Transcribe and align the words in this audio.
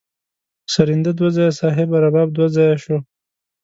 سرینده 0.73 1.11
دوه 1.17 1.29
ځایه 1.35 1.57
صاحبه 1.59 1.97
رباب 2.03 2.29
دوه 2.35 2.47
ځایه 2.55 2.77
شو. 2.83 2.97